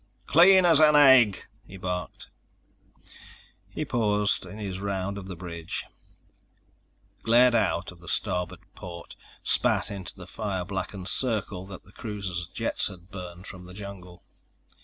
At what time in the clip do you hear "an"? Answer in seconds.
0.79-0.95